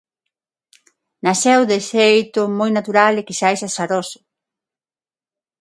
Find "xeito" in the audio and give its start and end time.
1.91-2.41